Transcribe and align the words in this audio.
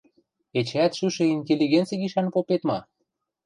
—Эчеӓт 0.59 0.93
шӱшӹ 0.97 1.23
интеллигенци 1.35 1.93
гишӓн 2.01 2.27
попет 2.33 2.61
ма? 2.67 2.79